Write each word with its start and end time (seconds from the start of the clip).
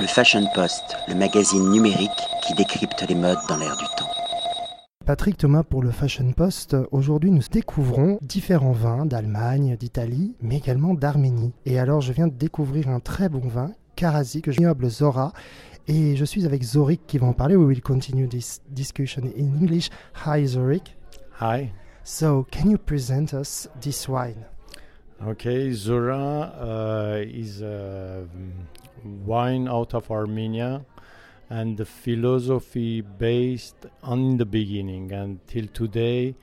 Le 0.00 0.06
Fashion 0.06 0.46
Post, 0.54 0.96
le 1.08 1.16
magazine 1.16 1.70
numérique 1.70 2.10
qui 2.46 2.54
décrypte 2.54 3.04
les 3.08 3.16
modes 3.16 3.38
dans 3.48 3.56
l'air 3.56 3.76
du 3.76 3.84
temps. 3.96 4.08
Patrick 5.04 5.36
Thomas 5.36 5.64
pour 5.64 5.82
le 5.82 5.90
Fashion 5.90 6.32
Post. 6.32 6.76
Aujourd'hui, 6.92 7.32
nous 7.32 7.42
découvrons 7.50 8.16
différents 8.22 8.70
vins 8.70 9.06
d'Allemagne, 9.06 9.76
d'Italie, 9.76 10.36
mais 10.40 10.58
également 10.58 10.94
d'Arménie. 10.94 11.52
Et 11.66 11.80
alors, 11.80 12.00
je 12.00 12.12
viens 12.12 12.28
de 12.28 12.34
découvrir 12.34 12.88
un 12.88 13.00
très 13.00 13.28
bon 13.28 13.48
vin, 13.48 13.72
Karasi, 13.96 14.40
que 14.40 14.52
je 14.52 14.60
noble 14.60 14.88
Zora. 14.88 15.32
Et 15.88 16.14
je 16.14 16.24
suis 16.24 16.46
avec 16.46 16.62
Zorik 16.62 17.00
qui 17.08 17.18
va 17.18 17.26
en 17.26 17.32
parler. 17.32 17.56
We 17.56 17.66
will 17.66 17.82
continue 17.82 18.28
this 18.28 18.60
discussion 18.70 19.22
in 19.24 19.60
English. 19.60 19.90
Hi, 20.26 20.46
Zorik. 20.46 20.96
Hi. 21.40 21.72
So, 22.04 22.46
can 22.52 22.70
you 22.70 22.78
present 22.78 23.34
us 23.34 23.68
this 23.80 24.08
wine? 24.08 24.44
Okay, 25.20 25.72
Zorah 25.72 26.54
uh, 26.60 27.24
is 27.26 27.60
a 27.60 28.24
wine 29.26 29.66
out 29.66 29.92
of 29.92 30.08
Armenia, 30.12 30.84
and 31.50 31.76
the 31.76 31.84
philosophy 31.84 33.00
based 33.00 33.86
on 34.04 34.36
the 34.36 34.46
beginning. 34.46 35.10
Until 35.10 35.66
today 35.74 36.36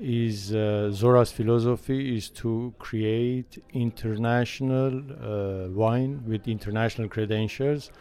is 0.00 0.52
uh, 0.52 0.90
Zorah's 0.90 1.30
philosophy 1.30 2.16
is 2.16 2.28
to 2.30 2.74
create 2.80 3.62
international 3.72 4.98
uh, 4.98 5.68
wine 5.70 6.20
with 6.26 6.48
international 6.48 7.08
credentials 7.08 7.92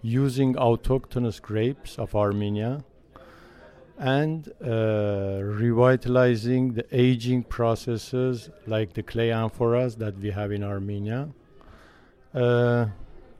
using 0.00 0.54
autochthonous 0.54 1.40
grapes 1.42 1.98
of 1.98 2.14
Armenia 2.14 2.82
and 3.98 4.52
uh, 4.62 5.40
revitalizing 5.42 6.74
the 6.74 6.86
aging 6.92 7.42
processes 7.44 8.50
like 8.66 8.92
the 8.92 9.02
clay 9.02 9.28
amphoras 9.28 9.96
that 9.98 10.18
we 10.18 10.30
have 10.30 10.52
in 10.52 10.62
Armenia. 10.62 11.28
Uh, 12.34 12.86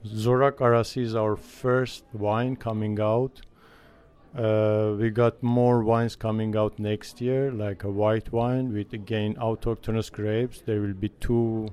Zorah 0.07 0.53
Karasi 0.53 1.03
is 1.03 1.15
our 1.15 1.37
first 1.37 2.05
wine 2.13 2.57
coming 2.57 2.99
out. 3.01 3.43
Uh, 4.37 4.95
we 4.99 5.11
got 5.11 5.43
more 5.43 5.83
wines 5.83 6.15
coming 6.17 6.57
out 6.57 6.79
next 6.79 7.21
year, 7.21 7.51
like 7.51 7.85
a 7.85 7.91
white 7.91 8.33
wine 8.33 8.73
with 8.73 8.93
again 8.93 9.35
autochthonous 9.37 10.11
grapes. 10.11 10.63
There 10.65 10.81
will 10.81 10.95
be 10.95 11.09
two 11.09 11.69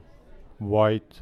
white 0.60 1.20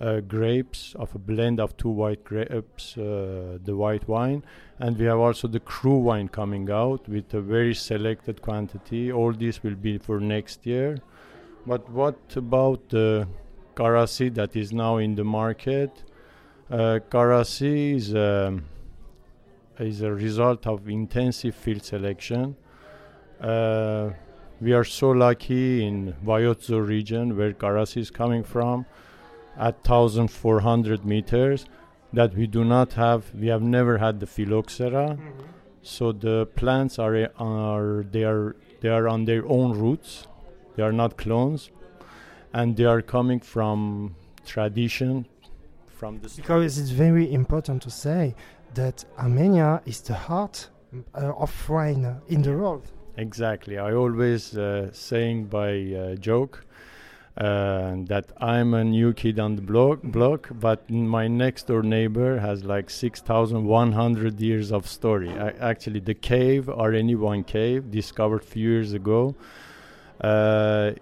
uh, 0.00 0.20
grapes 0.20 0.94
of 0.96 1.14
a 1.14 1.18
blend 1.18 1.58
of 1.60 1.76
two 1.76 1.88
white 1.88 2.22
grapes, 2.24 2.96
uh, 2.98 3.58
the 3.64 3.74
white 3.74 4.06
wine, 4.08 4.44
and 4.78 4.98
we 4.98 5.06
have 5.06 5.18
also 5.18 5.48
the 5.48 5.60
cru 5.60 5.96
wine 5.96 6.28
coming 6.28 6.70
out 6.70 7.08
with 7.08 7.32
a 7.32 7.40
very 7.40 7.74
selected 7.74 8.42
quantity. 8.42 9.10
All 9.10 9.32
this 9.32 9.62
will 9.62 9.74
be 9.74 9.98
for 9.98 10.20
next 10.20 10.66
year. 10.66 10.98
But 11.66 11.88
what 11.90 12.18
about 12.36 12.90
the 12.90 13.26
Karasi 13.74 14.32
that 14.34 14.54
is 14.54 14.72
now 14.72 14.98
in 14.98 15.14
the 15.14 15.24
market? 15.24 16.04
Uh, 16.70 17.00
Karasi 17.10 17.96
is, 17.96 18.14
um, 18.14 18.64
is 19.78 20.02
a 20.02 20.12
result 20.12 20.66
of 20.66 20.88
intensive 20.88 21.54
field 21.54 21.84
selection. 21.84 22.56
Uh, 23.40 24.10
we 24.60 24.72
are 24.72 24.84
so 24.84 25.10
lucky 25.10 25.86
in 25.86 26.14
Vayots 26.24 26.68
Dzor 26.68 26.86
region 26.86 27.36
where 27.36 27.52
Karasi 27.52 27.98
is 27.98 28.10
coming 28.10 28.42
from 28.42 28.86
at 29.58 29.86
1400 29.86 31.04
meters 31.04 31.66
that 32.12 32.34
we 32.34 32.46
do 32.46 32.64
not 32.64 32.94
have 32.94 33.34
we 33.34 33.48
have 33.48 33.62
never 33.62 33.98
had 33.98 34.20
the 34.20 34.26
phylloxera. 34.26 35.06
Mm-hmm. 35.10 35.42
so 35.82 36.12
the 36.12 36.46
plants 36.56 36.98
are 36.98 37.30
are 37.38 38.04
they 38.10 38.24
are 38.24 38.56
they 38.80 38.88
are 38.88 39.08
on 39.08 39.24
their 39.24 39.46
own 39.46 39.72
roots. 39.78 40.26
They 40.76 40.82
are 40.82 40.92
not 40.92 41.16
clones. 41.16 41.70
And 42.52 42.76
they 42.76 42.84
are 42.84 43.02
coming 43.02 43.40
from 43.40 44.14
tradition 44.44 45.26
from 45.86 46.20
the 46.20 46.30
because 46.36 46.78
it's 46.78 46.90
very 46.90 47.32
important 47.32 47.82
to 47.82 47.90
say 47.90 48.34
that 48.74 49.04
Armenia 49.18 49.82
is 49.86 50.00
the 50.02 50.14
heart 50.14 50.68
uh, 51.14 51.32
of 51.44 51.68
wine 51.68 52.20
in 52.28 52.42
the 52.42 52.52
world. 52.52 52.84
Exactly. 53.16 53.78
I 53.78 53.92
always 53.94 54.56
uh, 54.56 54.90
saying 54.92 55.46
by 55.46 55.70
uh, 55.92 56.14
joke 56.16 56.64
uh, 57.36 57.96
that 58.06 58.32
I'm 58.40 58.72
a 58.72 58.82
new 58.82 59.12
kid 59.12 59.38
on 59.38 59.56
the 59.56 59.62
block, 59.62 60.00
block, 60.02 60.48
but 60.52 60.88
my 60.90 61.28
next 61.28 61.66
door 61.66 61.82
neighbor 61.82 62.38
has 62.38 62.64
like 62.64 62.88
6,100 62.88 64.40
years 64.40 64.72
of 64.72 64.86
story. 64.86 65.30
I, 65.30 65.50
actually, 65.50 66.00
the 66.00 66.14
cave, 66.14 66.64
Areni-1 66.66 67.46
cave, 67.46 67.90
discovered 67.90 68.42
few 68.42 68.70
years 68.70 68.94
ago, 68.94 69.34
uh, 70.22 70.92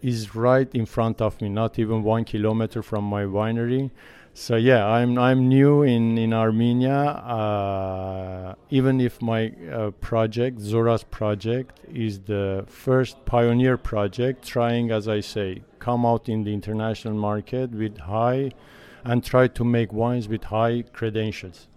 is 0.00 0.34
right 0.34 0.72
in 0.74 0.86
front 0.86 1.20
of 1.20 1.40
me, 1.40 1.48
not 1.48 1.78
even 1.78 2.04
one 2.04 2.24
kilometer 2.24 2.82
from 2.82 3.04
my 3.04 3.24
winery. 3.24 3.90
So 4.32 4.54
yeah, 4.54 4.86
I'm 4.86 5.18
I'm 5.18 5.48
new 5.48 5.82
in 5.82 6.16
in 6.16 6.32
Armenia. 6.32 6.94
Uh, 6.94 8.54
even 8.70 9.00
if 9.00 9.20
my 9.20 9.52
uh, 9.70 9.90
project, 10.00 10.60
Zorah's 10.60 11.02
project, 11.02 11.80
is 11.92 12.20
the 12.20 12.64
first 12.68 13.24
pioneer 13.26 13.76
project, 13.76 14.46
trying, 14.46 14.92
as 14.92 15.08
I 15.08 15.18
say, 15.18 15.62
come 15.80 16.06
out 16.06 16.28
in 16.28 16.44
the 16.44 16.52
international 16.52 17.14
market 17.14 17.70
with 17.70 17.98
high, 17.98 18.52
and 19.04 19.24
try 19.24 19.48
to 19.48 19.64
make 19.64 19.92
wines 19.92 20.28
with 20.28 20.44
high 20.44 20.84
credentials. 20.92 21.68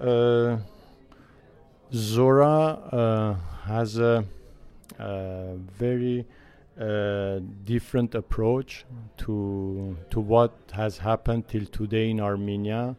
Uh, 0.00 0.58
Zorah 1.92 2.78
uh, 2.92 3.34
has 3.66 3.98
a, 3.98 4.24
a 4.98 5.56
very 5.78 6.26
uh, 6.80 7.40
different 7.64 8.14
approach 8.14 8.84
to 9.18 9.96
to 10.10 10.20
what 10.20 10.52
has 10.72 10.98
happened 10.98 11.46
till 11.48 11.66
today 11.66 12.10
in 12.10 12.20
Armenia, 12.20 12.96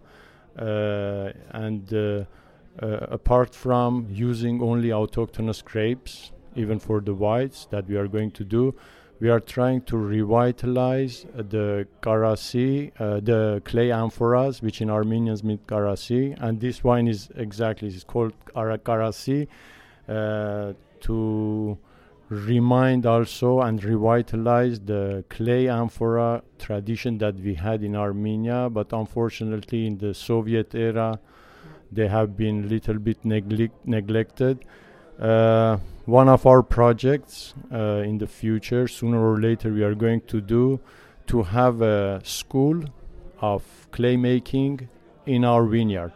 uh, 0.57 1.31
and 1.49 1.91
uh, 1.93 2.23
uh, 2.81 2.87
apart 3.09 3.55
from 3.55 4.07
using 4.11 4.61
only 4.61 4.89
autochthonous 4.89 5.63
grapes, 5.63 6.31
even 6.55 6.79
for 6.79 7.01
the 7.01 7.13
whites 7.13 7.65
that 7.71 7.87
we 7.87 7.95
are 7.95 8.07
going 8.07 8.31
to 8.31 8.43
do, 8.43 8.75
we 9.23 9.29
are 9.29 9.39
trying 9.39 9.81
to 9.83 9.95
revitalize 9.95 11.25
the 11.33 11.87
karasi, 12.01 12.91
uh, 12.99 13.21
the 13.21 13.61
clay 13.63 13.87
amphoras, 13.87 14.61
which 14.61 14.81
in 14.81 14.89
Armenians 14.89 15.45
mean 15.45 15.59
karasi, 15.65 16.35
and 16.41 16.59
this 16.59 16.83
wine 16.83 17.07
is 17.07 17.29
exactly 17.37 17.87
it's 17.87 18.03
called 18.03 18.33
karasi 18.53 19.47
uh, 20.09 20.73
to 20.99 21.77
remind 22.27 23.05
also 23.05 23.61
and 23.61 23.81
revitalize 23.85 24.81
the 24.81 25.23
clay 25.29 25.69
amphora 25.69 26.43
tradition 26.59 27.17
that 27.17 27.35
we 27.35 27.53
had 27.53 27.81
in 27.81 27.95
Armenia, 27.95 28.69
but 28.69 28.91
unfortunately 28.91 29.87
in 29.87 29.97
the 29.99 30.13
Soviet 30.13 30.75
era 30.75 31.17
they 31.93 32.09
have 32.09 32.35
been 32.35 32.67
little 32.67 32.99
bit 32.99 33.23
neglect- 33.23 33.87
neglected. 33.87 34.65
Uh, 35.19 35.77
one 36.05 36.27
of 36.27 36.45
our 36.45 36.61
projects 36.61 37.53
uh, 37.71 38.03
in 38.05 38.17
the 38.17 38.27
future, 38.27 38.87
sooner 38.87 39.25
or 39.25 39.39
later, 39.39 39.71
we 39.71 39.83
are 39.83 39.95
going 39.95 40.21
to 40.21 40.41
do 40.41 40.79
to 41.27 41.43
have 41.43 41.81
a 41.81 42.21
school 42.23 42.83
of 43.39 43.63
clay 43.91 44.17
making 44.17 44.89
in 45.25 45.45
our 45.45 45.65
vineyard. 45.65 46.11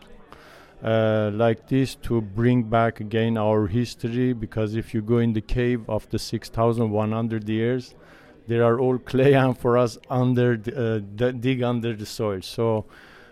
Uh, 0.84 1.31
like 1.34 1.68
this 1.68 1.96
to 1.96 2.22
bring 2.22 2.63
back 2.63 3.00
again 3.00 3.38
our 3.38 3.66
history 3.66 4.31
because 4.34 4.75
if 4.75 4.94
you 4.94 5.02
go 5.02 5.18
in 5.18 5.34
the 5.34 5.41
cave 5.41 5.90
of 5.90 6.07
the 6.09 6.19
6100 6.19 7.50
years 7.50 7.96
there 8.47 8.63
are 8.63 8.80
all 8.80 8.97
clay 9.12 9.31
amphoras 9.31 9.97
under 10.09 10.56
the, 10.56 11.02
uh, 11.25 11.31
dig 11.31 11.63
under 11.63 11.96
the 11.96 12.06
soil. 12.06 12.41
So 12.41 12.86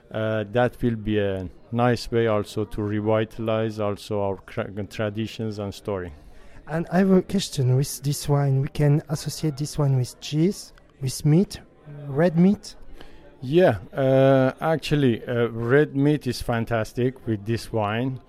that 0.09 0.77
will 0.81 0.95
be 0.95 1.19
a 1.19 1.49
nice 1.71 2.09
way 2.11 2.27
also 2.27 2.65
to 2.65 2.81
revitalize 2.81 3.79
also 3.79 4.21
our 4.21 4.37
traditions 4.89 5.59
and 5.59 5.73
story. 5.73 6.13
And 6.67 6.87
i 6.91 6.97
have 6.99 7.11
a 7.11 7.21
question 7.21 7.75
with 7.75 8.01
this 8.01 8.27
wine. 8.27 8.61
We 8.61 8.69
can 8.69 9.03
associate 9.09 9.57
this 9.57 9.77
one 9.77 9.97
with 9.97 10.19
cheese 10.19 10.73
with 11.01 11.23
meat 11.25 11.59
red 12.07 12.37
meat? 12.37 12.75
Yeah, 13.41 13.77
uh, 13.93 14.53
actually, 14.61 15.23
uh, 15.25 15.47
red 15.49 15.95
meat 15.95 16.25
is 16.25 16.41
fantastic 16.41 17.27
with 17.27 17.45
this 17.45 17.71
wine, 17.71 18.19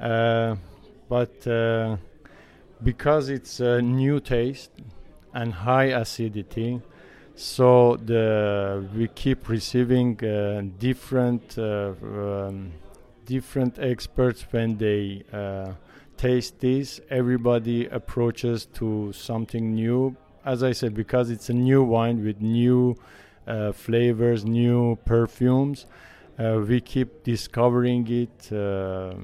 uh, 0.00 0.56
but 1.08 1.46
uh, 1.46 1.96
because 2.82 3.28
it's 3.28 3.60
a 3.60 3.80
new 3.80 4.20
taste 4.20 4.70
and 5.32 5.52
high 5.52 5.86
acidity, 5.86 6.82
so 7.36 7.96
the 7.96 8.88
we 8.96 9.08
keep 9.08 9.48
receiving 9.48 10.18
uh, 10.24 10.62
different 10.78 11.56
uh, 11.58 11.92
um, 12.02 12.72
different 13.24 13.78
experts 13.78 14.44
when 14.50 14.76
they 14.78 15.24
taste 16.16 16.60
this. 16.60 17.00
Everybody 17.10 17.86
approaches 17.86 18.66
to 18.74 19.12
something 19.12 19.74
new. 19.74 20.16
As 20.44 20.62
I 20.62 20.72
said, 20.72 20.94
because 20.94 21.30
it's 21.30 21.48
a 21.50 21.52
new 21.52 21.82
wine 21.82 22.24
with 22.24 22.40
new 22.40 22.96
uh, 23.46 23.72
flavors, 23.72 24.44
new 24.44 24.96
perfumes. 25.04 25.86
Uh, 26.38 26.60
we 26.66 26.80
keep 26.80 27.24
discovering 27.24 28.06
it 28.08 28.52
uh, 28.52 29.14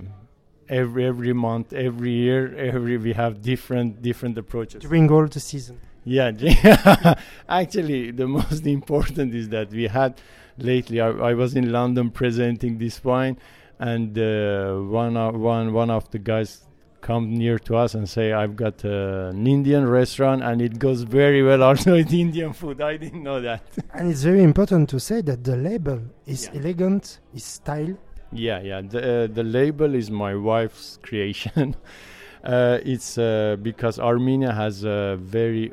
every 0.69 1.05
every 1.05 1.33
month, 1.33 1.73
every 1.73 2.13
year. 2.13 2.55
Every 2.57 2.97
we 2.97 3.13
have 3.13 3.43
different 3.43 4.03
different 4.03 4.39
approaches 4.39 4.83
during 4.83 5.11
all 5.11 5.27
the 5.27 5.41
season. 5.41 5.81
Yeah, 6.05 6.33
actually, 7.49 8.11
the 8.11 8.27
most 8.27 8.67
important 8.67 9.35
is 9.35 9.49
that 9.51 9.71
we 9.71 9.85
had 9.87 10.21
lately 10.59 11.01
I, 11.01 11.09
I 11.11 11.35
was 11.35 11.55
in 11.55 11.71
London 11.71 12.11
presenting 12.11 12.79
this 12.79 13.03
wine, 13.05 13.39
and 13.79 14.19
uh, 14.19 14.75
one 14.79 15.17
of, 15.17 15.35
one 15.39 15.73
one 15.73 15.91
of 15.91 16.11
the 16.11 16.19
guys 16.19 16.63
come 17.01 17.35
near 17.35 17.59
to 17.61 17.77
us 17.77 17.95
and 17.95 18.09
say, 18.09 18.33
"I've 18.33 18.57
got 18.57 18.85
uh, 18.85 19.31
an 19.33 19.47
Indian 19.47 19.87
restaurant, 19.89 20.43
and 20.43 20.61
it 20.61 20.79
goes 20.79 21.03
very 21.03 21.43
well 21.43 21.63
also 21.69 21.93
with 21.93 22.13
Indian 22.13 22.53
food." 22.53 22.81
I 22.81 22.97
didn't 22.97 23.23
know 23.23 23.41
that. 23.41 23.63
And 23.95 24.11
it's 24.11 24.23
very 24.25 24.43
important 24.43 24.89
to 24.91 24.99
say 24.99 25.21
that 25.23 25.45
the 25.45 25.57
label 25.57 26.01
is 26.27 26.45
Yeah. 26.53 26.61
elegant, 26.61 27.21
is 27.33 27.45
style. 27.45 27.97
Yeah, 28.33 28.61
yeah. 28.63 28.81
The, 28.81 29.25
uh, 29.25 29.27
the 29.33 29.45
label 29.45 29.95
is 29.95 30.11
my 30.11 30.35
wife's 30.35 30.99
creation. 31.03 31.77
uh, 32.45 32.79
it's 32.85 33.19
uh, 33.19 33.57
because 33.63 33.99
Armenia 34.01 34.53
has 34.53 34.85
a 34.85 35.17
very 35.21 35.73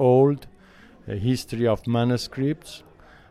old 0.00 0.46
history 1.06 1.66
of 1.66 1.86
manuscripts. 1.86 2.82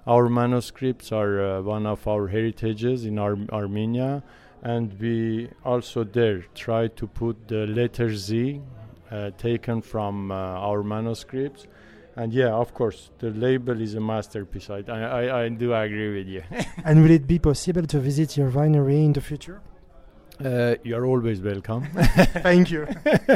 Our 0.07 0.29
manuscripts 0.29 1.11
are 1.11 1.41
uh, 1.41 1.61
one 1.61 1.85
of 1.85 2.07
our 2.07 2.27
heritages 2.27 3.05
in 3.05 3.19
Ar- 3.19 3.37
Armenia, 3.51 4.23
and 4.61 4.99
we 4.99 5.49
also 5.63 6.03
there 6.03 6.45
try 6.55 6.87
to 6.87 7.07
put 7.07 7.47
the 7.47 7.67
letter 7.67 8.13
Z 8.15 8.61
uh, 9.11 9.31
taken 9.37 9.81
from 9.81 10.31
uh, 10.31 10.35
our 10.35 10.83
manuscripts. 10.83 11.67
And 12.15 12.33
yeah, 12.33 12.49
of 12.49 12.73
course, 12.73 13.11
the 13.19 13.29
label 13.29 13.79
is 13.79 13.93
a 13.95 14.01
masterpiece. 14.01 14.69
I, 14.69 14.79
I, 14.79 15.43
I 15.43 15.49
do 15.49 15.73
agree 15.73 16.17
with 16.17 16.27
you. 16.27 16.43
and 16.83 17.01
will 17.01 17.11
it 17.11 17.27
be 17.27 17.39
possible 17.39 17.83
to 17.83 17.99
visit 17.99 18.35
your 18.35 18.51
winery 18.51 19.05
in 19.05 19.13
the 19.13 19.21
future? 19.21 19.61
Uh, 20.43 20.75
you're 20.83 21.05
always 21.05 21.41
welcome. 21.41 21.83
Thank 22.43 22.71
you. 22.71 22.87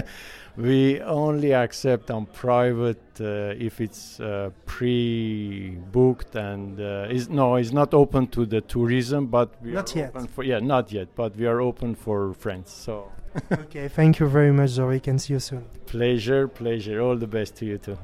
we 0.57 1.01
only 1.01 1.53
accept 1.53 2.09
on 2.11 2.25
private 2.27 3.01
uh, 3.19 3.53
if 3.57 3.81
it's 3.81 4.19
uh, 4.21 4.51
pre-booked 4.65 6.35
and 6.35 6.79
uh, 6.79 7.07
is 7.09 7.27
no, 7.29 7.55
it's 7.55 7.71
not 7.73 7.93
open 7.93 8.27
to 8.27 8.45
the 8.45 8.61
tourism, 8.61 9.27
but 9.27 9.49
we 9.61 9.71
Not 9.71 9.93
are 9.95 9.99
yet. 9.99 10.09
open 10.15 10.27
for 10.27 10.43
yeah, 10.43 10.59
not 10.59 10.91
yet, 10.93 11.09
but 11.15 11.35
we 11.35 11.45
are 11.45 11.59
open 11.59 11.95
for 11.95 12.33
friends. 12.33 12.71
So 12.71 13.11
okay, 13.51 13.87
thank 13.89 14.19
you 14.19 14.27
very 14.27 14.51
much, 14.53 14.69
Zorik, 14.71 15.07
and 15.07 15.19
see 15.21 15.33
you 15.33 15.39
soon. 15.39 15.65
pleasure, 15.87 16.47
pleasure. 16.47 17.01
All 17.01 17.17
the 17.17 17.27
best 17.27 17.55
to 17.57 17.65
you 17.65 17.77
too. 17.79 17.97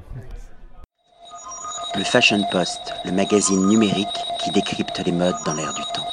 Le 1.96 2.04
Fashion 2.04 2.44
Post, 2.51 2.94
le 3.06 3.12
magazine 3.12 3.66
numérique 3.68 4.07
qui 4.40 4.51
décrypte 4.51 5.00
les 5.06 5.12
modes 5.12 5.36
dans 5.46 5.54
l'air 5.56 5.74
du 5.74 5.81
temps. 5.94 6.08